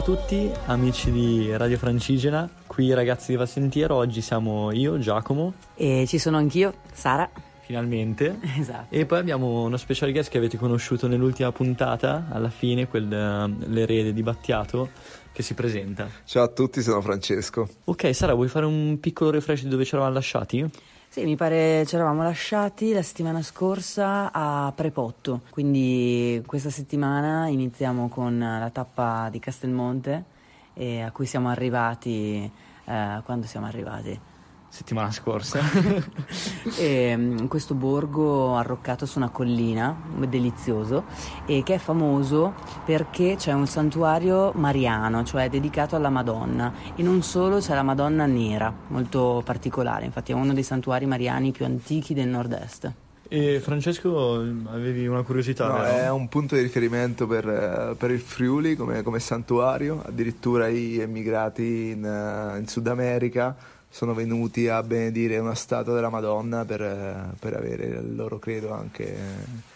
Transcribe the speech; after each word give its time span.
A 0.00 0.02
tutti 0.02 0.50
amici 0.64 1.10
di 1.12 1.54
Radio 1.54 1.76
Francigena, 1.76 2.48
qui 2.66 2.94
ragazzi 2.94 3.32
di 3.32 3.36
Valsentiero, 3.36 3.96
oggi 3.96 4.22
siamo 4.22 4.72
io, 4.72 4.98
Giacomo, 4.98 5.52
E 5.74 6.06
ci 6.06 6.16
sono 6.18 6.38
anch'io, 6.38 6.72
Sara. 6.90 7.28
finalmente, 7.60 8.38
Esatto. 8.58 8.86
e 8.94 9.04
poi 9.04 9.18
abbiamo 9.18 9.64
uno 9.64 9.76
special 9.76 10.10
guest 10.10 10.30
che 10.30 10.38
avete 10.38 10.56
conosciuto 10.56 11.06
nell'ultima 11.06 11.52
puntata, 11.52 12.28
alla 12.30 12.48
fine, 12.48 12.88
quel, 12.88 13.12
eh, 13.12 13.66
l'erede 13.68 14.14
di 14.14 14.22
Battiato, 14.22 14.88
che 15.32 15.42
si 15.42 15.52
presenta. 15.52 16.08
Ciao 16.24 16.44
a 16.44 16.48
tutti, 16.48 16.80
sono 16.80 17.02
Francesco. 17.02 17.68
Ok, 17.84 18.14
Sara, 18.14 18.32
vuoi 18.32 18.48
fare 18.48 18.64
un 18.64 18.98
piccolo 19.00 19.30
refresh 19.30 19.64
di 19.64 19.68
dove 19.68 19.84
ci 19.84 19.94
eravamo 19.94 20.14
lasciati? 20.14 20.66
Sì, 21.12 21.24
mi 21.24 21.34
pare 21.34 21.84
ci 21.86 21.96
eravamo 21.96 22.22
lasciati 22.22 22.92
la 22.92 23.02
settimana 23.02 23.42
scorsa 23.42 24.30
a 24.30 24.72
Prepotto, 24.72 25.40
quindi 25.50 26.40
questa 26.46 26.70
settimana 26.70 27.48
iniziamo 27.48 28.08
con 28.08 28.38
la 28.38 28.70
tappa 28.72 29.28
di 29.28 29.40
Castelmonte 29.40 30.24
e 30.72 31.00
a 31.02 31.10
cui 31.10 31.26
siamo 31.26 31.48
arrivati 31.48 32.48
eh, 32.84 33.20
quando 33.24 33.46
siamo 33.48 33.66
arrivati. 33.66 34.29
Settimana 34.70 35.10
scorsa. 35.10 35.58
E, 36.78 37.16
mm, 37.16 37.46
questo 37.46 37.74
borgo 37.74 38.54
arroccato 38.56 39.04
su 39.04 39.18
una 39.18 39.30
collina, 39.30 39.96
delizioso, 40.28 41.04
e 41.44 41.62
che 41.62 41.74
è 41.74 41.78
famoso 41.78 42.54
perché 42.84 43.34
c'è 43.36 43.52
un 43.52 43.66
santuario 43.66 44.52
mariano, 44.54 45.24
cioè 45.24 45.48
dedicato 45.50 45.96
alla 45.96 46.08
Madonna, 46.10 46.72
e 46.94 47.02
non 47.02 47.22
solo 47.22 47.58
c'è 47.58 47.74
la 47.74 47.82
Madonna 47.82 48.26
nera, 48.26 48.72
molto 48.88 49.42
particolare, 49.44 50.04
infatti 50.04 50.32
è 50.32 50.34
uno 50.34 50.52
dei 50.52 50.62
santuari 50.62 51.06
mariani 51.06 51.50
più 51.50 51.64
antichi 51.64 52.14
del 52.14 52.28
nord-est. 52.28 52.92
e 53.28 53.60
Francesco, 53.60 54.34
avevi 54.70 55.06
una 55.06 55.22
curiosità, 55.22 55.68
No, 55.68 55.82
è 55.84 56.10
un 56.10 56.28
punto 56.28 56.54
di 56.54 56.62
riferimento 56.62 57.26
per, 57.26 57.48
eh, 57.48 57.94
per 57.96 58.10
il 58.10 58.20
Friuli 58.20 58.76
come, 58.76 59.02
come 59.02 59.18
santuario, 59.18 60.02
addirittura 60.06 60.68
gli 60.68 61.00
emigrati 61.00 61.90
in, 61.90 62.04
eh, 62.04 62.58
in 62.58 62.66
Sud 62.68 62.86
America 62.86 63.56
sono 63.90 64.14
venuti 64.14 64.68
a 64.68 64.82
benedire 64.82 65.38
una 65.38 65.54
statua 65.54 65.94
della 65.94 66.08
Madonna 66.08 66.64
per, 66.64 67.34
per 67.38 67.54
avere 67.56 67.86
il 67.86 68.14
loro 68.14 68.38
credo 68.38 68.72
anche 68.72 69.16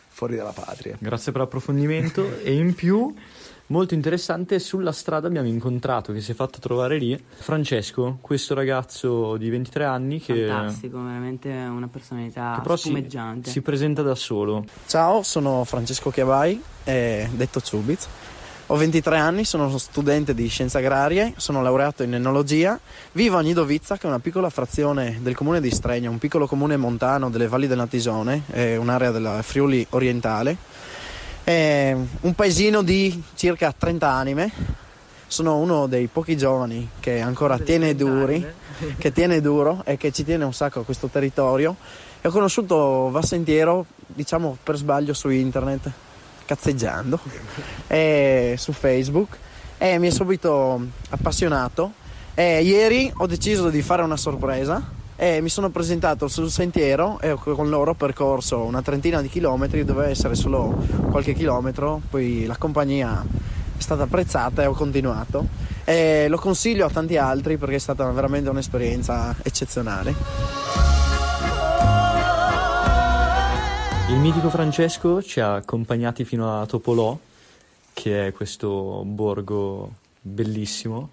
fuori 0.08 0.36
dalla 0.36 0.52
patria. 0.52 0.96
Grazie 0.98 1.32
per 1.32 1.40
l'approfondimento 1.40 2.40
e 2.42 2.54
in 2.54 2.74
più 2.74 3.12
molto 3.66 3.94
interessante 3.94 4.58
sulla 4.60 4.92
strada 4.92 5.26
abbiamo 5.26 5.48
incontrato 5.48 6.12
che 6.12 6.20
si 6.20 6.30
è 6.30 6.34
fatto 6.34 6.60
trovare 6.60 6.98
lì 6.98 7.20
Francesco, 7.36 8.18
questo 8.20 8.54
ragazzo 8.54 9.36
di 9.36 9.50
23 9.50 9.84
anni 9.84 10.20
che, 10.20 10.46
Fantastico, 10.46 11.02
veramente 11.02 11.48
una 11.48 11.88
personalità 11.88 12.60
però 12.62 12.76
si, 12.76 12.88
spumeggiante. 12.88 13.50
si 13.50 13.60
presenta 13.60 14.02
da 14.02 14.14
solo. 14.14 14.64
Ciao, 14.86 15.22
sono 15.24 15.64
Francesco 15.64 16.10
Chiabai, 16.10 16.62
eh, 16.84 17.28
detto 17.32 17.58
Zubiz. 17.60 18.06
Ho 18.68 18.76
23 18.76 19.18
anni, 19.18 19.44
sono 19.44 19.76
studente 19.76 20.32
di 20.32 20.48
scienze 20.48 20.78
agrarie, 20.78 21.34
sono 21.36 21.60
laureato 21.60 22.02
in 22.02 22.14
enologia, 22.14 22.80
vivo 23.12 23.36
a 23.36 23.42
Nidovizza, 23.42 23.98
che 23.98 24.06
è 24.06 24.08
una 24.08 24.20
piccola 24.20 24.48
frazione 24.48 25.18
del 25.20 25.34
comune 25.34 25.60
di 25.60 25.70
Stregna, 25.70 26.08
un 26.08 26.16
piccolo 26.16 26.46
comune 26.46 26.78
montano 26.78 27.28
delle 27.28 27.46
valli 27.46 27.66
del 27.66 27.76
Natisone, 27.76 28.44
è 28.50 28.76
un'area 28.76 29.10
della 29.10 29.42
Friuli 29.42 29.86
orientale. 29.90 30.56
È 31.44 31.94
un 32.22 32.34
paesino 32.34 32.80
di 32.80 33.22
circa 33.34 33.70
30 33.76 34.10
anime. 34.10 34.50
Sono 35.26 35.58
uno 35.58 35.86
dei 35.86 36.06
pochi 36.06 36.34
giovani 36.34 36.88
che 37.00 37.20
ancora 37.20 37.58
tiene 37.58 37.94
duri, 37.94 38.42
che 38.96 39.12
tiene 39.12 39.42
duro 39.42 39.82
e 39.84 39.98
che 39.98 40.10
ci 40.10 40.24
tiene 40.24 40.44
un 40.44 40.54
sacco 40.54 40.80
a 40.80 40.84
questo 40.84 41.08
territorio. 41.08 41.76
E 42.22 42.28
ho 42.28 42.30
conosciuto 42.30 43.10
Vassentiero, 43.10 43.84
diciamo 44.06 44.56
per 44.62 44.76
sbaglio 44.76 45.12
su 45.12 45.28
internet, 45.28 45.90
cazzeggiando, 46.44 47.18
e 47.86 48.54
su 48.58 48.72
Facebook 48.72 49.38
e 49.78 49.98
mi 49.98 50.08
è 50.08 50.10
subito 50.10 50.80
appassionato. 51.10 51.92
E 52.34 52.62
ieri 52.62 53.12
ho 53.16 53.26
deciso 53.26 53.70
di 53.70 53.82
fare 53.82 54.02
una 54.02 54.16
sorpresa 54.16 54.82
e 55.16 55.40
mi 55.40 55.48
sono 55.48 55.70
presentato 55.70 56.26
sul 56.26 56.50
sentiero 56.50 57.20
e 57.20 57.30
ho 57.30 57.36
con 57.36 57.68
loro 57.68 57.92
ho 57.92 57.94
percorso 57.94 58.62
una 58.62 58.82
trentina 58.82 59.20
di 59.20 59.28
chilometri, 59.28 59.84
doveva 59.84 60.08
essere 60.08 60.34
solo 60.34 60.76
qualche 61.10 61.34
chilometro, 61.34 62.00
poi 62.10 62.44
la 62.46 62.56
compagnia 62.56 63.24
è 63.76 63.80
stata 63.80 64.04
apprezzata 64.04 64.62
e 64.62 64.66
ho 64.66 64.72
continuato. 64.72 65.46
E 65.84 66.26
lo 66.28 66.38
consiglio 66.38 66.86
a 66.86 66.90
tanti 66.90 67.16
altri 67.16 67.56
perché 67.56 67.76
è 67.76 67.78
stata 67.78 68.10
veramente 68.10 68.48
un'esperienza 68.48 69.36
eccezionale. 69.42 70.63
Mitico 74.24 74.48
Francesco 74.48 75.20
ci 75.20 75.38
ha 75.40 75.56
accompagnati 75.56 76.24
fino 76.24 76.58
a 76.58 76.64
Topolò, 76.64 77.18
che 77.92 78.28
è 78.28 78.32
questo 78.32 79.02
borgo 79.04 79.96
bellissimo. 80.18 81.10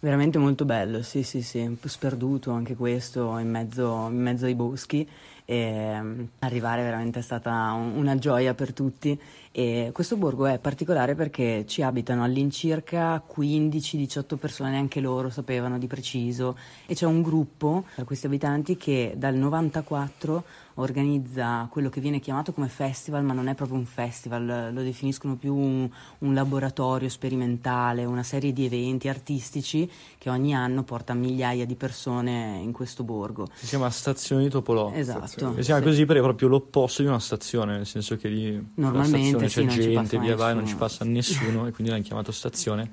Veramente 0.00 0.36
molto 0.36 0.66
bello, 0.66 1.02
sì, 1.02 1.22
sì, 1.22 1.40
sì, 1.40 1.60
un 1.60 1.78
po' 1.80 1.88
sperduto 1.88 2.50
anche 2.50 2.76
questo 2.76 3.38
in 3.38 3.48
mezzo, 3.48 4.08
in 4.10 4.20
mezzo 4.20 4.44
ai 4.44 4.54
boschi. 4.54 5.08
E 5.46 5.98
mm, 5.98 6.24
arrivare 6.40 6.82
veramente 6.82 7.20
è 7.20 7.22
stata 7.22 7.72
un- 7.72 7.92
una 7.96 8.18
gioia 8.18 8.52
per 8.52 8.74
tutti 8.74 9.18
e 9.52 9.90
questo 9.92 10.16
borgo 10.16 10.46
è 10.46 10.58
particolare 10.58 11.14
perché 11.14 11.66
ci 11.66 11.82
abitano 11.82 12.24
all'incirca 12.24 13.22
15-18 13.22 14.36
persone, 14.36 14.70
neanche 14.70 14.98
loro 15.00 15.28
sapevano 15.28 15.78
di 15.78 15.86
preciso 15.86 16.56
e 16.86 16.94
c'è 16.94 17.04
un 17.04 17.20
gruppo 17.20 17.84
tra 17.94 18.04
questi 18.04 18.24
abitanti 18.24 18.78
che 18.78 19.12
dal 19.14 19.34
94 19.34 20.44
organizza 20.76 21.66
quello 21.70 21.88
che 21.88 22.00
viene 22.00 22.20
chiamato 22.20 22.52
come 22.52 22.68
festival, 22.68 23.24
ma 23.24 23.32
non 23.32 23.48
è 23.48 23.54
proprio 23.54 23.76
un 23.76 23.84
festival, 23.84 24.70
lo 24.72 24.82
definiscono 24.82 25.36
più 25.36 25.54
un, 25.54 25.88
un 26.18 26.34
laboratorio 26.34 27.08
sperimentale, 27.08 28.04
una 28.04 28.22
serie 28.22 28.52
di 28.52 28.64
eventi 28.64 29.08
artistici 29.08 29.90
che 30.18 30.30
ogni 30.30 30.54
anno 30.54 30.82
porta 30.82 31.14
migliaia 31.14 31.66
di 31.66 31.74
persone 31.74 32.58
in 32.62 32.72
questo 32.72 33.02
borgo. 33.04 33.48
Si 33.54 33.66
chiama 33.66 33.90
Stazione 33.90 34.44
di 34.44 34.48
Topolò. 34.48 34.92
Esatto. 34.94 35.26
Si 35.56 35.60
chiama 35.60 35.80
sì. 35.80 35.86
così 35.86 36.06
perché 36.06 36.20
è 36.20 36.24
proprio 36.24 36.48
l'opposto 36.48 37.02
di 37.02 37.08
una 37.08 37.20
stazione, 37.20 37.76
nel 37.76 37.86
senso 37.86 38.16
che 38.16 38.28
lì 38.28 38.70
Normalmente 38.74 39.41
stazione 39.48 39.48
sì, 39.48 39.54
c'è 39.54 39.62
non 39.64 39.70
ci 39.70 39.80
gente, 39.80 40.16
passa 40.16 40.18
via 40.18 40.36
vai, 40.36 40.54
non 40.54 40.62
nessuno. 40.62 40.66
ci 40.66 40.76
passa 40.76 41.04
nessuno 41.04 41.66
e 41.66 41.72
quindi 41.72 41.92
l'hanno 41.92 42.04
chiamato 42.04 42.32
stazione. 42.32 42.90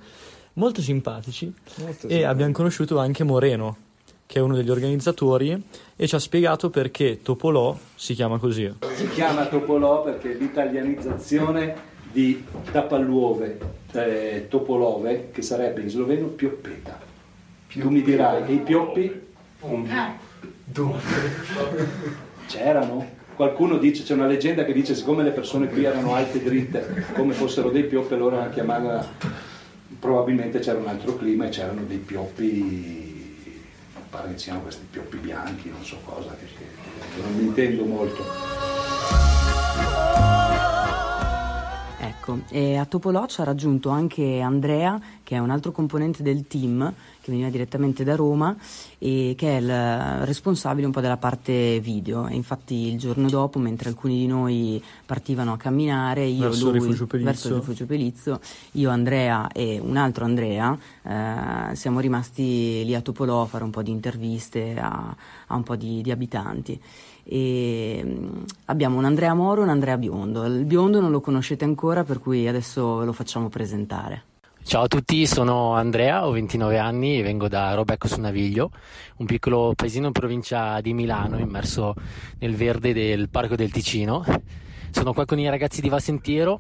Molto 0.54 0.82
simpatici 0.82 1.54
Molto 1.76 2.08
e 2.08 2.24
abbiamo 2.24 2.52
conosciuto 2.52 2.98
anche 3.00 3.24
Moreno, 3.24 3.78
che 4.26 4.40
è 4.40 4.42
uno 4.42 4.56
degli 4.56 4.70
organizzatori 4.70 5.64
e 5.96 6.08
ci 6.08 6.16
ha 6.16 6.20
spiegato 6.20 6.70
perché 6.70 7.22
Topolò 7.22 7.78
si 7.96 8.14
chiama 8.14 8.38
così. 8.40 8.74
Si 8.96 9.10
chiama 9.10 9.46
Topolò 9.46 10.04
perché 10.04 10.34
è 10.34 10.36
l'italianizzazione 10.36 11.76
di 12.12 12.44
Tapalluove, 12.72 13.60
eh, 13.92 14.48
Topolove, 14.50 15.30
che 15.32 15.42
sarebbe 15.42 15.82
in 15.82 15.90
sloveno 15.90 16.28
pioppeta. 16.28 17.00
Tu 17.72 17.90
mi 17.90 18.02
dirai, 18.02 18.50
e 18.50 18.54
i 18.54 18.60
pioppi? 18.60 19.28
C'erano? 22.48 23.18
Qualcuno 23.40 23.78
dice, 23.78 24.04
c'è 24.04 24.16
una 24.16 24.26
leggenda 24.28 24.66
che 24.66 24.74
dice 24.74 24.94
siccome 24.94 25.24
le 25.24 25.30
persone 25.32 25.70
qui 25.70 25.86
erano 25.86 26.14
alte 26.14 26.40
e 26.40 26.44
dritte, 26.44 27.06
come 27.16 27.32
fossero 27.32 27.70
dei 27.70 27.86
pioppi, 27.86 28.14
allora 28.14 28.40
la 28.40 28.50
chiamavano, 28.50 29.02
probabilmente 29.98 30.60
c'era 30.60 30.78
un 30.78 30.88
altro 30.90 31.16
clima 31.16 31.46
e 31.46 31.48
c'erano 31.50 31.84
dei 31.88 32.00
pioppi, 32.00 33.56
pare 34.10 34.34
che 34.34 34.38
siano 34.40 34.60
questi 34.60 34.86
pioppi 34.92 35.16
bianchi, 35.20 35.70
non 35.70 35.86
so 35.86 36.00
cosa, 36.04 36.36
che- 36.38 36.48
che 36.54 37.22
non 37.22 37.34
mi 37.38 37.44
intendo 37.44 37.86
molto. 37.86 38.26
Ecco, 42.02 42.40
e 42.50 42.76
a 42.76 42.84
Topolò 42.84 43.26
ci 43.28 43.40
ha 43.40 43.46
raggiunto 43.46 43.88
anche 43.88 44.42
Andrea, 44.42 45.00
che 45.30 45.36
è 45.36 45.38
un 45.38 45.52
altro 45.52 45.72
componente 45.72 46.24
del 46.24 46.48
team, 46.48 46.92
che 47.22 47.30
veniva 47.30 47.50
direttamente 47.50 48.04
da 48.04 48.16
Roma 48.16 48.56
e 48.98 49.36
che 49.38 49.60
è 49.60 49.62
il 49.62 50.26
responsabile 50.26 50.88
un 50.88 50.92
po' 50.92 51.02
della 51.02 51.18
parte 51.18 51.80
video. 51.82 52.26
E 52.26 52.34
infatti 52.34 52.88
il 52.88 52.98
giorno 52.98 53.30
dopo, 53.30 53.60
mentre 53.60 53.90
alcuni 53.90 54.18
di 54.18 54.26
noi 54.26 54.84
partivano 55.06 55.54
a 55.54 55.58
camminare, 55.58 56.26
io 56.26 56.46
Verso 56.50 56.70
il 56.70 56.78
lui, 56.78 56.80
Rifugio 56.80 57.06
Pelizzo. 57.06 57.30
verso 57.30 57.48
il 57.50 57.54
Rifugio 57.54 57.86
Pelizzo, 57.86 58.40
io 58.72 58.90
Andrea 58.90 59.50
e 59.52 59.80
un 59.80 59.98
altro 59.98 60.26
Andrea 60.26 60.76
eh, 61.04 61.76
siamo 61.76 62.00
rimasti 62.00 62.84
lì 62.84 62.96
a 62.96 63.02
Topolò 63.02 63.44
a 63.44 63.46
fare 63.46 63.64
un 63.64 63.70
po' 63.70 63.84
di 63.84 63.92
interviste 63.92 64.80
a, 64.80 65.16
a 65.46 65.56
un 65.56 65.62
po' 65.62 65.76
di, 65.76 66.02
di 66.02 66.10
abitanti. 66.10 66.82
E 67.24 68.02
mm, 68.04 68.44
abbiamo 68.66 68.98
un 68.98 69.06
Andrea 69.06 69.36
Moro 69.36 69.62
e 69.62 69.66
un 69.66 69.70
Andrea 69.70 69.96
Biondo. 69.96 70.44
Il 70.46 70.66
Biondo 70.66 71.00
non 71.00 71.12
lo 71.12 71.22
conoscete 71.22 71.66
ancora, 71.66 72.04
per 72.04 72.18
cui 72.18 72.48
adesso 72.48 73.04
lo 73.04 73.14
facciamo 73.14 73.48
presentare. 73.48 74.29
Ciao 74.70 74.84
a 74.84 74.88
tutti, 74.88 75.26
sono 75.26 75.74
Andrea, 75.74 76.28
ho 76.28 76.30
29 76.30 76.78
anni 76.78 77.18
e 77.18 77.24
vengo 77.24 77.48
da 77.48 77.74
Robecco 77.74 78.08
su 78.08 78.22
Naviglio, 78.22 78.70
un 79.16 79.26
piccolo 79.26 79.74
paesino 79.76 80.06
in 80.06 80.12
provincia 80.12 80.80
di 80.80 80.94
Milano, 80.94 81.40
immerso 81.40 81.96
nel 82.38 82.54
verde 82.54 82.94
del 82.94 83.30
Parco 83.30 83.56
del 83.56 83.72
Ticino. 83.72 84.24
Sono 84.92 85.12
qua 85.12 85.26
con 85.26 85.40
i 85.40 85.50
ragazzi 85.50 85.82
di 85.82 85.90
Vasentiero 85.90 86.60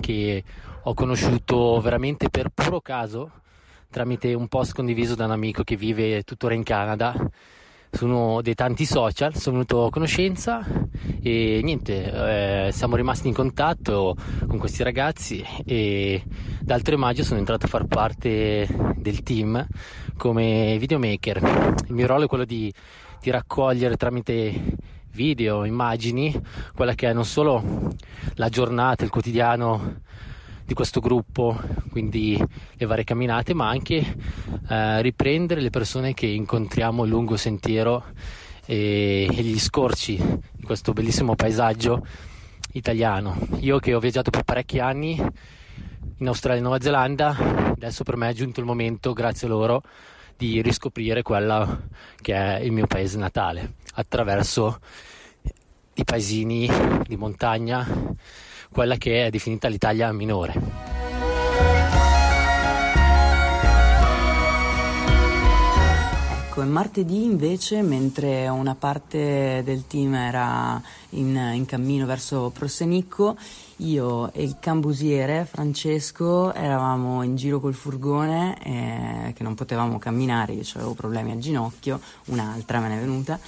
che 0.00 0.42
ho 0.84 0.94
conosciuto 0.94 1.78
veramente 1.82 2.30
per 2.30 2.48
puro 2.48 2.80
caso 2.80 3.30
tramite 3.90 4.32
un 4.32 4.48
post 4.48 4.72
condiviso 4.72 5.14
da 5.14 5.26
un 5.26 5.32
amico 5.32 5.62
che 5.62 5.76
vive 5.76 6.22
tuttora 6.22 6.54
in 6.54 6.62
Canada 6.62 7.14
su 7.90 8.06
uno 8.06 8.40
dei 8.42 8.54
tanti 8.54 8.84
social, 8.86 9.34
sono 9.34 9.56
venuto 9.56 9.86
a 9.86 9.90
conoscenza 9.90 10.64
e 11.22 11.60
niente, 11.62 12.68
eh, 12.68 12.72
siamo 12.72 12.96
rimasti 12.96 13.28
in 13.28 13.34
contatto 13.34 14.16
con 14.46 14.58
questi 14.58 14.82
ragazzi 14.82 15.44
e 15.64 16.22
dal 16.60 16.82
3 16.82 16.96
maggio 16.96 17.24
sono 17.24 17.38
entrato 17.38 17.66
a 17.66 17.68
far 17.68 17.86
parte 17.86 18.66
del 18.96 19.22
team 19.22 19.66
come 20.16 20.76
videomaker. 20.78 21.74
Il 21.88 21.94
mio 21.94 22.06
ruolo 22.06 22.24
è 22.24 22.28
quello 22.28 22.44
di, 22.44 22.72
di 23.20 23.30
raccogliere 23.30 23.96
tramite 23.96 24.78
video, 25.12 25.64
immagini, 25.64 26.34
quella 26.74 26.94
che 26.94 27.08
è 27.08 27.12
non 27.12 27.24
solo 27.24 27.92
la 28.34 28.48
giornata, 28.48 29.04
il 29.04 29.10
quotidiano 29.10 30.02
di 30.70 30.76
questo 30.76 31.00
gruppo, 31.00 31.60
quindi 31.90 32.40
le 32.74 32.86
varie 32.86 33.02
camminate, 33.02 33.54
ma 33.54 33.68
anche 33.68 34.16
eh, 34.68 35.02
riprendere 35.02 35.60
le 35.60 35.70
persone 35.70 36.14
che 36.14 36.26
incontriamo 36.26 37.04
lungo 37.04 37.32
il 37.32 37.40
sentiero 37.40 38.04
e, 38.66 39.28
e 39.28 39.42
gli 39.42 39.58
scorci 39.58 40.14
di 40.52 40.62
questo 40.62 40.92
bellissimo 40.92 41.34
paesaggio 41.34 42.06
italiano. 42.74 43.36
Io 43.58 43.80
che 43.80 43.94
ho 43.94 43.98
viaggiato 43.98 44.30
per 44.30 44.44
parecchi 44.44 44.78
anni 44.78 45.20
in 46.18 46.26
Australia 46.28 46.60
e 46.60 46.62
Nuova 46.62 46.80
Zelanda, 46.80 47.36
adesso 47.72 48.04
per 48.04 48.16
me 48.16 48.28
è 48.28 48.32
giunto 48.32 48.60
il 48.60 48.66
momento, 48.66 49.12
grazie 49.12 49.48
a 49.48 49.50
loro, 49.50 49.82
di 50.36 50.62
riscoprire 50.62 51.22
quella 51.22 51.80
che 52.20 52.32
è 52.32 52.60
il 52.60 52.70
mio 52.70 52.86
paese 52.86 53.18
natale 53.18 53.72
attraverso 53.94 54.78
i 55.94 56.04
paesini 56.04 56.70
di 57.08 57.16
montagna 57.16 57.84
quella 58.70 58.96
che 58.96 59.26
è 59.26 59.30
definita 59.30 59.68
l'Italia 59.68 60.12
minore. 60.12 60.98
Ecco, 66.60 66.62
martedì 66.64 67.24
invece, 67.24 67.80
mentre 67.80 68.48
una 68.48 68.74
parte 68.74 69.62
del 69.64 69.86
team 69.86 70.14
era 70.14 70.82
in, 71.10 71.34
in 71.54 71.64
cammino 71.64 72.06
verso 72.06 72.50
Prossenicco, 72.52 73.36
io 73.76 74.32
e 74.32 74.42
il 74.42 74.56
cambusiere 74.60 75.46
Francesco 75.46 76.52
eravamo 76.52 77.22
in 77.22 77.36
giro 77.36 77.60
col 77.60 77.72
furgone 77.72 78.58
eh, 78.62 79.32
che 79.32 79.42
non 79.42 79.54
potevamo 79.54 79.98
camminare, 79.98 80.52
io 80.52 80.64
avevo 80.74 80.94
problemi 80.94 81.30
al 81.30 81.38
ginocchio, 81.38 82.00
un'altra 82.26 82.80
me 82.80 82.88
ne 82.88 82.96
è 82.96 83.00
venuta 83.00 83.38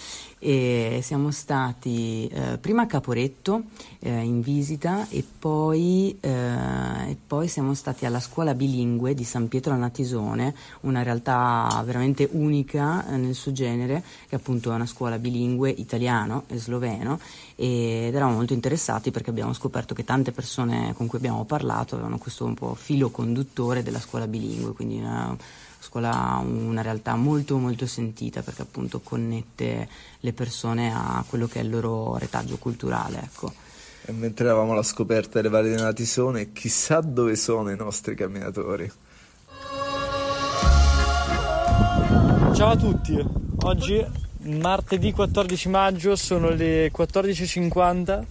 e 0.44 0.98
siamo 1.04 1.30
stati 1.30 2.26
eh, 2.26 2.58
prima 2.58 2.82
a 2.82 2.86
Caporetto 2.86 3.62
eh, 4.00 4.10
in 4.10 4.40
visita 4.40 5.06
e 5.08 5.24
poi, 5.38 6.18
eh, 6.20 7.10
e 7.10 7.16
poi, 7.24 7.46
siamo 7.46 7.74
stati 7.74 8.06
alla 8.06 8.18
scuola 8.18 8.52
bilingue 8.52 9.14
di 9.14 9.22
San 9.22 9.46
Pietro 9.46 9.72
al 9.72 9.78
Natisone, 9.78 10.52
una 10.80 11.04
realtà 11.04 11.80
veramente 11.86 12.28
unica 12.32 13.06
eh, 13.06 13.16
nel 13.18 13.36
suo 13.36 13.52
genere, 13.52 14.02
che 14.28 14.34
appunto 14.34 14.72
è 14.72 14.74
una 14.74 14.86
scuola 14.86 15.16
bilingue 15.16 15.70
italiano 15.70 16.42
e 16.48 16.58
sloveno. 16.58 17.20
Ed 17.54 18.12
eravamo 18.12 18.38
molto 18.38 18.52
interessati 18.52 19.12
perché 19.12 19.30
abbiamo 19.30 19.52
scoperto 19.52 19.94
che 19.94 20.02
tante 20.02 20.32
persone 20.32 20.92
con 20.96 21.06
cui 21.06 21.18
abbiamo 21.18 21.44
parlato 21.44 21.94
avevano 21.94 22.18
questo 22.18 22.44
un 22.44 22.54
po' 22.54 22.74
filo 22.74 23.10
conduttore 23.10 23.84
della 23.84 24.00
scuola 24.00 24.26
bilingue, 24.26 24.72
quindi 24.72 24.98
una, 24.98 25.36
scuola 25.82 26.40
una 26.42 26.80
realtà 26.80 27.16
molto 27.16 27.58
molto 27.58 27.86
sentita 27.86 28.42
perché 28.42 28.62
appunto 28.62 29.00
connette 29.00 29.88
le 30.20 30.32
persone 30.32 30.94
a 30.94 31.24
quello 31.28 31.48
che 31.48 31.58
è 31.58 31.62
il 31.62 31.70
loro 31.70 32.16
retaggio 32.18 32.56
culturale. 32.56 33.20
Ecco. 33.22 33.52
E 34.04 34.12
mentre 34.12 34.46
eravamo 34.46 34.72
alla 34.72 34.84
scoperta 34.84 35.40
delle 35.40 35.48
valli 35.48 35.70
della 35.70 35.92
Tisone, 35.92 36.52
chissà 36.52 37.00
dove 37.00 37.34
sono 37.34 37.70
i 37.70 37.76
nostri 37.76 38.14
camminatori. 38.14 38.90
Ciao 42.54 42.70
a 42.70 42.76
tutti, 42.76 43.24
oggi 43.62 44.04
martedì 44.42 45.12
14 45.12 45.68
maggio 45.68 46.14
sono 46.16 46.50
le 46.50 46.92
14.50, 46.92 48.24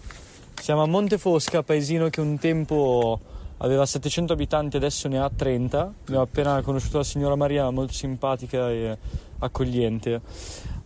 siamo 0.61 0.83
a 0.83 0.85
Montefosca, 0.85 1.63
paesino 1.63 2.09
che 2.09 2.21
un 2.21 2.37
tempo 2.37 3.19
aveva 3.61 3.85
700 3.85 4.33
abitanti, 4.33 4.77
adesso 4.77 5.07
ne 5.07 5.19
ha 5.19 5.29
30. 5.33 5.93
Abbiamo 6.03 6.21
appena 6.21 6.61
conosciuto 6.61 6.97
la 6.97 7.03
signora 7.03 7.35
Maria, 7.35 7.69
molto 7.69 7.93
simpatica 7.93 8.69
e 8.69 8.97
accogliente. 9.39 10.21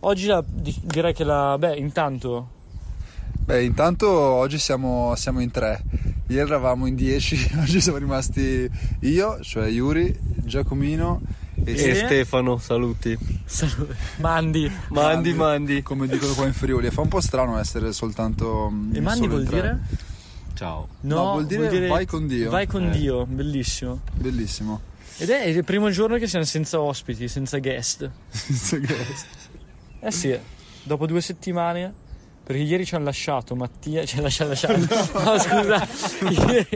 Oggi 0.00 0.26
la, 0.26 0.42
direi 0.46 1.12
che 1.12 1.24
la... 1.24 1.56
Beh, 1.58 1.76
intanto... 1.76 2.54
Beh, 3.46 3.62
intanto 3.62 4.08
oggi 4.10 4.58
siamo, 4.58 5.14
siamo 5.16 5.40
in 5.40 5.50
tre. 5.50 5.82
Ieri 6.28 6.48
eravamo 6.48 6.86
in 6.86 6.96
dieci, 6.96 7.36
oggi 7.60 7.80
siamo 7.80 7.98
rimasti 7.98 8.68
io, 9.00 9.38
cioè 9.40 9.68
Yuri, 9.68 10.16
Giacomino 10.44 11.20
e, 11.64 11.72
e 11.72 11.94
Stefano, 11.94 12.58
saluti. 12.58 13.16
Saluti. 13.44 13.94
Mandi. 14.16 14.70
Mandi, 14.88 15.32
mandi. 15.32 15.82
Come 15.82 16.08
dicono 16.08 16.34
qua 16.34 16.46
in 16.46 16.52
Friuli. 16.52 16.90
Fa 16.90 17.00
un 17.02 17.08
po' 17.08 17.20
strano 17.20 17.58
essere 17.58 17.92
soltanto... 17.92 18.72
E 18.92 19.00
mandi 19.00 19.28
vuol 19.28 19.44
dire? 19.44 19.80
Ciao. 20.56 20.88
No, 21.02 21.14
no 21.14 21.32
vuol, 21.32 21.46
dire 21.46 21.60
vuol, 21.60 21.70
dire 21.70 21.86
vai 21.88 22.06
con 22.06 22.26
Dio. 22.26 22.48
Vai 22.48 22.66
con 22.66 22.86
eh. 22.86 22.90
Dio, 22.90 23.26
bellissimo. 23.26 24.00
Bellissimo. 24.14 24.80
Ed 25.18 25.28
è 25.28 25.44
il 25.44 25.62
primo 25.64 25.90
giorno 25.90 26.16
che 26.16 26.26
siamo 26.26 26.46
senza 26.46 26.80
ospiti, 26.80 27.28
senza 27.28 27.58
guest. 27.58 28.10
senza 28.30 28.78
guest. 28.78 29.26
Eh 30.00 30.10
sì, 30.10 30.34
dopo 30.82 31.04
due 31.04 31.20
settimane, 31.20 31.92
perché 32.42 32.62
ieri 32.62 32.86
ci 32.86 32.94
hanno 32.94 33.04
lasciato 33.04 33.54
Mattia, 33.54 34.06
ci 34.06 34.14
hanno 34.14 34.24
lasciato, 34.24 34.48
lasciato. 34.48 34.78
no 34.80 35.38
scusa, 35.38 35.86
ieri 36.30 36.66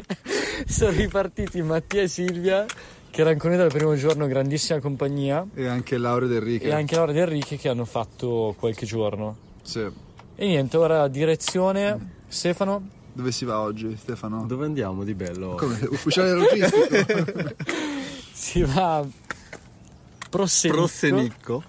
sono 0.67 0.91
ripartiti 0.91 1.63
Mattia 1.63 2.03
e 2.03 2.09
Silvia 2.09 2.67
che 3.11 3.23
erano 3.23 3.39
con 3.39 3.49
noi 3.49 3.59
dal 3.59 3.73
primo 3.73 3.97
giorno, 3.97 4.27
grandissima 4.27 4.79
compagnia. 4.79 5.47
E 5.55 5.67
anche 5.67 5.97
Laura 5.97 6.27
ed 6.27 6.33
Enrique. 6.33 6.69
E 6.69 6.73
anche 6.73 6.97
Laura 6.97 7.13
ed 7.13 7.19
Enrique 7.19 7.57
che 7.57 7.71
hanno 7.71 7.87
fatto 7.87 8.55
qualche 8.59 8.85
giorno. 8.85 9.37
Sì. 9.63 9.89
E 10.37 10.47
niente, 10.47 10.77
ora 10.77 11.09
direzione, 11.09 12.19
Stefano, 12.29 12.99
dove 13.13 13.33
si 13.33 13.45
va 13.45 13.61
oggi, 13.61 13.97
Stefano? 13.97 14.47
Dove 14.47 14.67
andiamo 14.67 15.05
di 15.05 15.15
bello? 15.15 15.55
Come? 15.55 15.79
Ufficiale 15.91 16.33
logistico? 16.33 17.55
si 18.33 18.63
va 18.63 19.07
Prossenicco. 20.31 20.79
Prossenicco. 20.79 21.63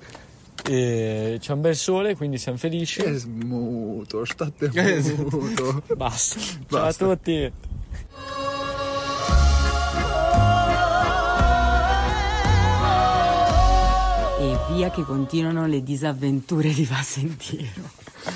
E 0.64 1.38
c'è 1.42 1.54
un 1.54 1.62
bel 1.62 1.76
sole, 1.76 2.16
quindi 2.16 2.38
siamo 2.38 2.60
felici. 2.60 3.02
È 3.02 3.20
muto, 3.26 4.24
state 4.24 4.70
muto. 5.18 5.82
Basta. 5.96 6.40
Basta. 6.70 6.92
Ciao 6.92 7.12
a 7.12 7.16
tutti. 7.16 7.52
E 14.40 14.58
via 14.72 14.92
che 14.92 15.02
continuano 15.04 15.66
le 15.66 15.82
disavventure 15.82 16.72
di 16.72 16.86
Vasentiero. 16.86 17.90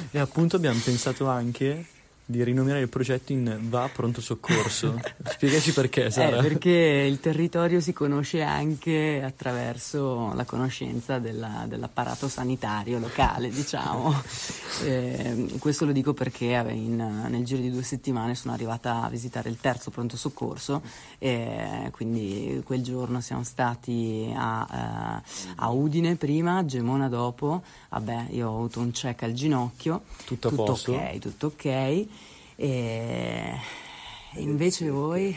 E 0.10 0.18
appunto 0.18 0.56
abbiamo 0.56 0.80
pensato 0.84 1.28
anche 1.28 1.86
di 2.28 2.44
rinominare 2.44 2.82
il 2.82 2.90
progetto 2.90 3.32
in 3.34 3.60
Va 3.70 3.88
Pronto 3.94 4.20
Soccorso. 4.20 5.00
Spiegaci 5.24 5.74
perché, 5.74 6.10
Sara. 6.10 6.40
Eh, 6.40 6.42
perché 6.42 6.72
il 7.08 7.20
territorio 7.20 7.80
si 7.80 7.94
conosce 7.94 8.42
anche 8.42 9.22
attraverso 9.24 10.34
la 10.34 10.44
conoscenza 10.44 11.20
della, 11.20 11.66
dell'apparato 11.68 12.28
sanitario 12.28 12.98
locale, 12.98 13.50
diciamo. 13.50 14.12
eh, 14.86 15.56
questo 15.60 15.86
lo 15.86 15.92
dico 15.92 16.14
perché 16.14 16.46
in, 16.72 16.96
nel 16.96 17.46
giro 17.46 17.62
di 17.62 17.70
due 17.70 17.84
settimane 17.84 18.34
sono 18.34 18.56
arrivata 18.56 19.04
a 19.04 19.10
visitare 19.10 19.50
il 19.50 19.60
terzo 19.62 19.92
Pronto 19.92 20.18
Soccorso 20.18 20.82
e 21.20 21.90
quindi 21.92 22.60
quel 22.66 22.82
giorno 22.82 23.22
siamo 23.22 23.44
stati 23.44 24.34
a, 24.36 25.22
uh, 25.22 25.58
a 25.58 25.70
Udine 25.70 26.16
prima, 26.16 26.58
a 26.58 26.66
Gemona 26.66 27.08
dopo. 27.08 27.62
Vabbè, 27.90 28.28
io 28.32 28.50
ho 28.50 28.56
avuto 28.56 28.80
un 28.80 28.90
check 28.90 29.22
al 29.22 29.34
ginocchio. 29.34 30.02
Tutto 30.26 30.48
a 30.48 30.50
tutto 30.50 30.64
posto? 30.64 30.94
ok, 30.94 31.20
tutto 31.20 31.48
ok. 31.48 32.08
E 32.56 33.60
invece 34.36 34.90
voi? 34.90 35.36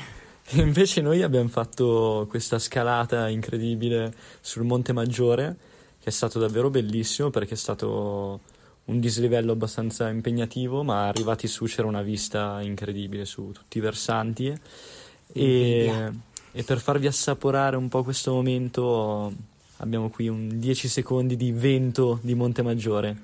Invece 0.52 1.02
noi 1.02 1.22
abbiamo 1.22 1.48
fatto 1.48 2.26
questa 2.28 2.58
scalata 2.58 3.28
incredibile 3.28 4.14
sul 4.40 4.64
Monte 4.64 4.94
Maggiore, 4.94 5.56
che 6.00 6.08
è 6.08 6.10
stato 6.10 6.38
davvero 6.38 6.70
bellissimo 6.70 7.28
perché 7.28 7.52
è 7.52 7.56
stato 7.56 8.40
un 8.86 8.98
dislivello 8.98 9.52
abbastanza 9.52 10.08
impegnativo, 10.08 10.82
ma 10.82 11.06
arrivati 11.06 11.46
su 11.46 11.66
c'era 11.66 11.86
una 11.86 12.00
vista 12.00 12.62
incredibile 12.62 13.26
su 13.26 13.50
tutti 13.52 13.76
i 13.76 13.82
versanti. 13.82 14.58
E, 15.30 16.12
e 16.52 16.62
per 16.62 16.80
farvi 16.80 17.06
assaporare 17.06 17.76
un 17.76 17.88
po' 17.88 18.02
questo 18.02 18.32
momento 18.32 19.30
abbiamo 19.76 20.08
qui 20.08 20.28
un 20.28 20.58
10 20.58 20.88
secondi 20.88 21.36
di 21.36 21.52
vento 21.52 22.18
di 22.22 22.34
Monte 22.34 22.62
Maggiore. 22.62 23.16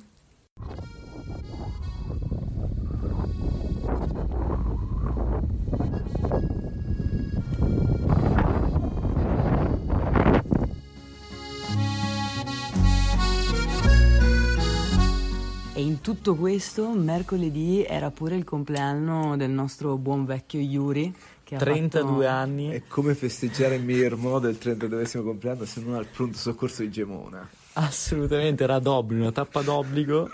Tutto 16.05 16.35
questo, 16.35 16.91
mercoledì 16.91 17.83
era 17.83 18.11
pure 18.11 18.37
il 18.37 18.45
compleanno 18.45 19.39
del 19.39 19.49
nostro 19.49 19.97
buon 19.97 20.27
vecchio 20.27 20.61
Yuri. 20.61 21.15
Che 21.43 21.55
ha 21.55 21.59
32 21.59 22.27
fatto- 22.27 22.37
anni. 22.37 22.69
È 22.69 22.83
come 22.87 23.15
festeggiare 23.15 23.79
Mirmo 23.79 24.39
del 24.39 24.59
32esimo 24.61 25.23
compleanno 25.23 25.65
se 25.65 25.81
non 25.81 25.95
al 25.95 26.05
pronto 26.05 26.37
soccorso 26.37 26.83
di 26.83 26.91
Gemona. 26.91 27.49
Assolutamente, 27.73 28.65
era 28.65 28.79
d'obbligo, 28.81 29.23
una 29.23 29.33
tappa 29.33 29.63
d'obbligo. 29.63 30.29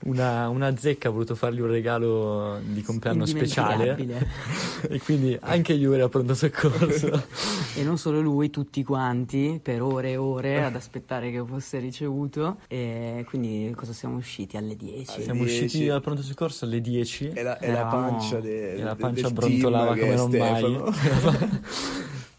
Una, 0.00 0.48
una 0.48 0.76
zecca 0.76 1.08
ha 1.08 1.10
voluto 1.10 1.34
fargli 1.34 1.60
un 1.60 1.66
regalo 1.66 2.60
di 2.62 2.82
compleanno 2.82 3.26
speciale. 3.26 3.96
E 4.88 5.00
quindi 5.00 5.36
anche 5.40 5.72
Yuri 5.72 6.00
a 6.00 6.08
pronto 6.08 6.34
soccorso. 6.34 7.10
E 7.74 7.82
non 7.84 7.98
solo 7.98 8.20
lui, 8.20 8.50
tutti 8.50 8.82
quanti, 8.82 9.60
per 9.62 9.82
ore 9.82 10.12
e 10.12 10.16
ore 10.16 10.64
ad 10.64 10.74
aspettare 10.74 11.30
che 11.30 11.44
fosse 11.46 11.78
ricevuto. 11.78 12.58
E 12.68 13.24
quindi 13.28 13.72
cosa 13.76 13.92
siamo 13.92 14.16
usciti? 14.16 14.56
Alle 14.56 14.74
10. 14.76 15.22
Siamo 15.22 15.44
10. 15.44 15.64
usciti 15.64 15.86
dal 15.86 16.00
pronto 16.00 16.22
soccorso 16.22 16.64
alle 16.64 16.80
10. 16.80 17.30
E 17.34 17.42
la, 17.42 17.58
e 17.58 17.70
la 17.70 17.84
pancia, 17.86 18.40
de- 18.40 18.74
e 18.74 18.82
la 18.82 18.96
pancia 18.96 19.30
brontolava 19.30 19.96
come 19.96 20.14
non 20.14 20.28
Stefano. 20.28 20.84
mai. 20.84 21.60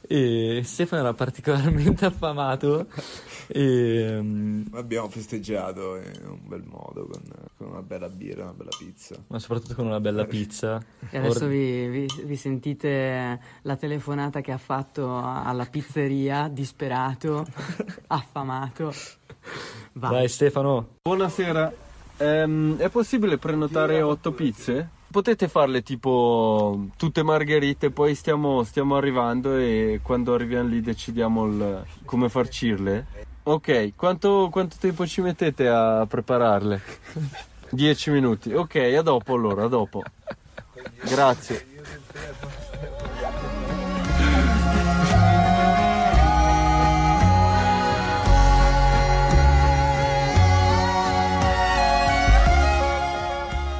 e 0.11 0.61
Stefano 0.63 1.01
era 1.03 1.13
particolarmente 1.13 2.05
affamato 2.05 2.87
e 3.51 4.63
Abbiamo 4.73 5.09
festeggiato 5.09 5.95
in 5.97 6.27
un 6.27 6.39
bel 6.47 6.63
modo 6.65 7.07
con, 7.07 7.21
con 7.57 7.67
una 7.69 7.81
bella 7.81 8.07
birra, 8.09 8.43
una 8.43 8.53
bella 8.53 8.69
pizza. 8.77 9.15
ma 9.27 9.39
soprattutto 9.39 9.75
con 9.75 9.85
una 9.87 9.99
bella 9.99 10.25
pizza. 10.25 10.81
E 11.09 11.17
adesso 11.17 11.45
Or- 11.45 11.49
vi, 11.49 11.87
vi- 11.87 12.21
vi 12.23 12.35
sentite 12.35 13.39
la 13.63 13.75
telefonata 13.75 14.41
che 14.41 14.51
ha 14.51 14.57
fatto 14.57 15.17
alla 15.19 15.65
pizzeria, 15.65 16.47
disperato, 16.47 17.45
affamato. 18.07 18.93
Va. 19.93 20.09
Vai 20.09 20.27
Stefano, 20.29 20.95
Buonasera, 21.01 21.73
Ehm, 22.21 22.75
è 22.77 22.89
possibile 22.89 23.37
prenotare 23.37 24.01
otto 24.01 24.33
pizze? 24.33 24.89
Potete 25.09 25.47
farle 25.47 25.81
tipo 25.81 26.87
tutte 26.97 27.23
margherite, 27.23 27.89
poi 27.91 28.13
stiamo, 28.13 28.63
stiamo 28.63 28.95
arrivando 28.97 29.55
e 29.55 30.01
quando 30.03 30.33
arriviamo 30.33 30.67
lì 30.67 30.81
decidiamo 30.81 31.45
il- 31.47 31.83
come 32.05 32.27
farcirle? 32.29 33.05
Ok, 33.51 33.93
quanto, 33.95 34.49
quanto 34.51 34.75
tempo 34.79 35.07
ci 35.07 35.21
mettete 35.21 35.67
a 35.67 36.05
prepararle? 36.05 36.79
Dieci 37.71 38.11
minuti, 38.11 38.53
ok, 38.53 38.75
a 38.95 39.01
dopo 39.01 39.33
allora, 39.33 39.63
a 39.63 39.67
dopo. 39.67 40.03
Grazie. 41.01 41.65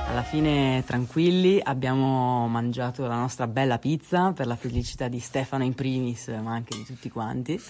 Alla 0.08 0.24
fine 0.24 0.84
tranquilli, 0.84 1.62
abbiamo 1.62 2.48
mangiato 2.48 3.06
la 3.06 3.18
nostra 3.18 3.46
bella 3.46 3.78
pizza 3.78 4.32
per 4.32 4.48
la 4.48 4.56
felicità 4.56 5.08
di 5.08 5.20
Stefano 5.20 5.64
in 5.64 5.76
primis, 5.76 6.28
ma 6.42 6.54
anche 6.54 6.76
di 6.76 6.86
tutti 6.86 7.12
quanti. 7.12 7.62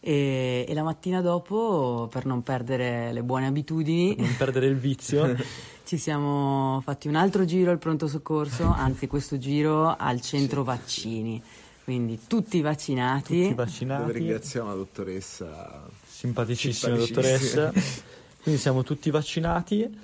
E, 0.00 0.64
e 0.68 0.74
la 0.74 0.82
mattina 0.84 1.20
dopo, 1.20 2.08
per 2.10 2.24
non 2.24 2.42
perdere 2.42 3.12
le 3.12 3.22
buone 3.22 3.46
abitudini, 3.46 4.14
non 4.16 4.34
perdere 4.36 4.66
il 4.66 4.76
vizio. 4.76 5.34
ci 5.84 5.96
siamo 5.98 6.80
fatti 6.84 7.08
un 7.08 7.16
altro 7.16 7.44
giro 7.44 7.70
al 7.70 7.78
pronto 7.78 8.06
soccorso, 8.06 8.64
anzi 8.64 9.06
questo 9.06 9.38
giro 9.38 9.94
al 9.96 10.20
centro 10.20 10.62
vaccini. 10.62 11.42
Quindi 11.82 12.20
tutti 12.26 12.60
vaccinati. 12.60 13.42
Tutti 13.44 13.54
vaccinati, 13.54 14.12
ringraziamo 14.12 14.68
la 14.68 14.74
dottoressa. 14.74 15.86
simpaticissima 16.06 16.96
Simpaticissima. 16.98 17.62
dottoressa. 17.64 18.06
Quindi 18.42 18.60
siamo 18.60 18.82
tutti 18.82 19.10
vaccinati 19.10 19.98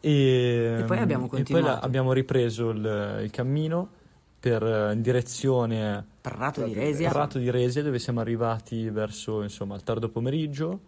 e, 0.00 0.76
E 0.80 0.84
poi 0.84 0.98
abbiamo 0.98 1.24
e 1.24 1.28
poi 1.28 1.36
continuato. 1.38 1.66
la- 1.66 1.80
abbiamo 1.80 2.12
ripreso 2.12 2.70
il, 2.70 3.20
il 3.24 3.30
cammino 3.30 3.88
per 4.38 4.62
eh, 4.62 4.92
in 4.92 5.00
direzione 5.02 6.06
Prato 6.30 6.64
di 6.64 6.72
Resia. 6.72 7.10
Prato 7.10 7.38
di 7.38 7.50
Resia 7.50 7.82
dove 7.82 7.98
siamo 7.98 8.20
arrivati 8.20 8.88
verso 8.88 9.42
insomma 9.42 9.74
il 9.74 9.82
tardo 9.82 10.08
pomeriggio. 10.08 10.80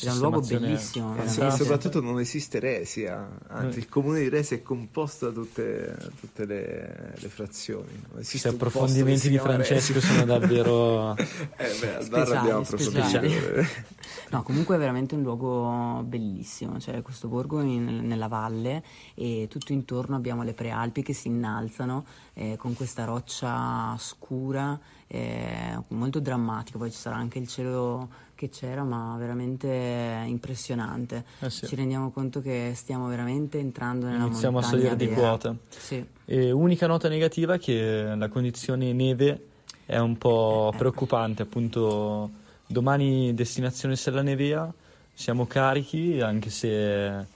Era 0.00 0.12
un 0.12 0.18
luogo 0.18 0.40
bellissimo, 0.40 0.66
Anzi, 0.70 1.16
veramente. 1.16 1.30
fantastica. 1.40 1.56
soprattutto 1.56 2.00
non 2.00 2.18
esiste 2.20 2.58
Resia, 2.58 3.28
anzi 3.48 3.76
Eh. 3.78 3.80
il 3.80 3.88
comune 3.88 4.20
di 4.20 4.28
Resia 4.28 4.56
è 4.56 4.62
composto 4.62 5.26
da 5.30 5.32
tutte, 5.32 5.96
tutte 6.20 6.44
le, 6.46 7.12
le 7.16 7.28
frazioni. 7.28 8.02
Questi 8.12 8.46
approfondimenti 8.48 9.28
di 9.28 9.38
Francesco 9.38 9.92
Resia. 9.94 10.12
sono 10.12 10.24
davvero 10.24 11.14
Eh 11.56 11.76
beh, 11.80 11.94
al 11.96 12.08
bar 12.08 12.26
Speciali, 12.26 12.36
abbiamo 12.36 12.60
approfondito. 12.60 13.82
No, 14.30 14.42
comunque 14.42 14.74
è 14.74 14.78
veramente 14.78 15.14
un 15.14 15.22
luogo 15.22 16.02
bellissimo, 16.02 16.80
cioè 16.80 17.02
questo 17.02 17.28
borgo 17.28 17.60
in- 17.60 18.00
nella 18.06 18.26
valle 18.26 18.82
e 19.14 19.46
tutto 19.48 19.72
intorno 19.72 20.16
abbiamo 20.16 20.42
le 20.42 20.54
prealpi 20.54 21.02
che 21.02 21.12
si 21.12 21.28
innalzano 21.28 22.04
eh, 22.34 22.56
con 22.56 22.74
questa 22.74 23.04
roccia 23.04 23.94
scura, 23.98 24.78
eh, 25.06 25.78
molto 25.88 26.20
drammatico, 26.20 26.78
poi 26.78 26.90
ci 26.90 26.98
sarà 26.98 27.16
anche 27.16 27.38
il 27.38 27.48
cielo 27.48 28.08
che 28.34 28.48
c'era, 28.48 28.82
ma 28.82 29.16
veramente 29.18 30.24
impressionante. 30.26 31.24
Eh 31.40 31.50
sì. 31.50 31.66
Ci 31.66 31.76
rendiamo 31.76 32.10
conto 32.10 32.40
che 32.40 32.72
stiamo 32.74 33.06
veramente 33.08 33.58
entrando 33.58 34.06
nella 34.06 34.24
iniziamo 34.24 34.58
a 34.58 34.62
montagna 34.62 34.82
salire 34.82 34.96
di 34.96 35.12
quota. 35.12 35.54
Sì. 35.68 36.04
E 36.24 36.50
unica 36.50 36.86
nota 36.86 37.08
negativa 37.08 37.54
è 37.54 37.58
che 37.58 38.14
la 38.16 38.28
condizione 38.28 38.92
neve 38.92 39.48
è 39.86 39.98
un 39.98 40.16
po' 40.16 40.72
preoccupante, 40.76 41.42
appunto 41.42 42.30
domani 42.66 43.34
destinazione 43.34 43.96
Sella 43.96 44.22
Nevea, 44.22 44.72
siamo 45.12 45.46
carichi 45.46 46.20
anche 46.20 46.50
se 46.50 47.26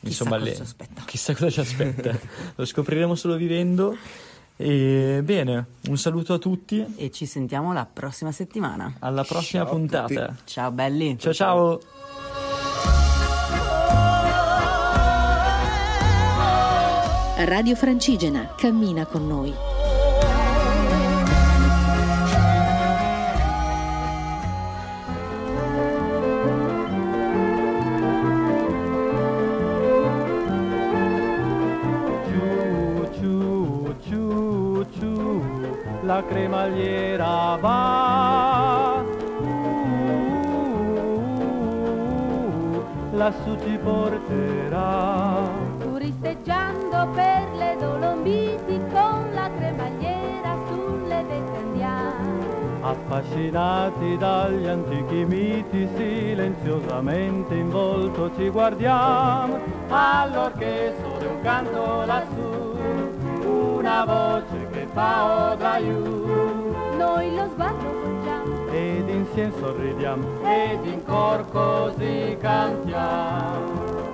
insomma 0.00 0.38
cosa 0.38 0.44
le- 0.44 0.54
ci 0.54 0.62
aspetta. 0.62 1.02
chissà 1.04 1.34
cosa 1.34 1.50
ci 1.50 1.60
aspetta, 1.60 2.18
lo 2.54 2.64
scopriremo 2.64 3.14
solo 3.14 3.36
vivendo. 3.36 3.96
E 4.60 5.20
bene, 5.22 5.66
un 5.88 5.96
saluto 5.96 6.32
a 6.32 6.38
tutti, 6.38 6.84
E 6.96 7.12
ci 7.12 7.26
sentiamo 7.26 7.72
la 7.72 7.86
prossima 7.86 8.32
settimana. 8.32 8.92
alla 8.98 9.22
prossima 9.22 9.62
Ciao 9.62 9.72
puntata. 9.72 10.34
Ciao 10.44 10.72
belli! 10.72 11.16
Ciao 11.16 11.32
ciao! 11.32 11.80
Radio 17.44 17.76
Francigena, 17.76 18.52
cammina 18.56 19.06
con 19.06 19.26
noi. 19.26 19.67
La 36.08 36.24
cremagliera 36.24 37.58
va. 37.60 39.04
Uh, 39.42 39.46
lassù 43.12 43.54
ci 43.62 43.76
porterà. 43.76 45.42
Turisteggiando 45.80 47.08
per 47.14 47.48
le 47.58 47.76
Dolomiti 47.78 48.80
con 48.90 49.28
la 49.34 49.50
cremagliera 49.54 50.56
sulle 50.68 51.24
vette 51.24 51.58
andiamo. 51.58 52.46
Affascinati 52.80 54.16
dagli 54.16 54.66
antichi 54.66 55.26
miti, 55.26 55.86
silenziosamente 55.94 57.54
in 57.54 57.68
volto 57.68 58.30
ci 58.34 58.48
guardiamo. 58.48 59.58
Allorché 59.90 60.94
sole 61.02 61.26
un 61.26 61.40
canto 61.42 62.06
lassù, 62.06 62.78
una 63.76 64.06
voce 64.06 64.67
che 64.98 65.04
fa 65.04 65.52
odaiù. 65.52 66.96
Noi 66.96 67.34
lo 67.36 67.48
sguardo 67.52 67.88
volgiamo, 68.02 68.70
Ed 68.70 69.08
insieme 69.08 69.52
sorridiamo, 69.58 70.26
ed 70.42 70.84
in 70.84 71.04
cor 71.04 71.48
così 71.50 72.36
cantiamo. 72.40 74.06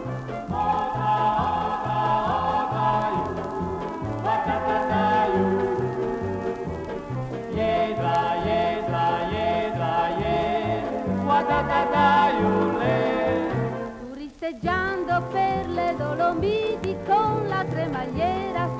Turisteggiando 14.01 15.23
per 15.33 15.69
le 15.69 15.95
Dolomiti 15.97 16.97
con 17.07 17.47
la 17.49 17.65
andiamo. 17.65 18.74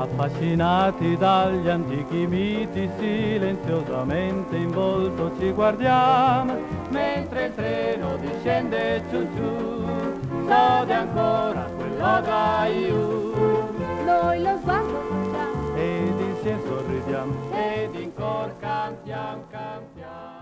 Affascinati 0.00 1.16
dagli 1.16 1.68
antichi 1.68 2.24
miti, 2.28 2.88
silenziosamente 2.98 4.54
in 4.54 4.70
volto 4.70 5.32
ci 5.40 5.50
guardiamo, 5.50 6.54
mentre 6.90 7.46
il 7.46 7.54
treno 7.54 8.16
discende 8.18 9.02
giù 9.10 9.26
giù, 9.34 9.84
sode 10.46 10.94
ancora 10.94 11.68
quell'odaiù, 11.76 13.34
Noi 14.04 14.40
lo 14.40 14.58
sguardo 14.60 15.02
volgiamo, 15.10 15.76
ed 15.76 16.20
insieme 16.20 16.62
sorridiamo, 16.64 17.34
ed 17.52 17.94
in 17.96 18.14
cor 18.14 18.54
cantiamo, 18.60 19.44
cantiamo. 19.50 20.37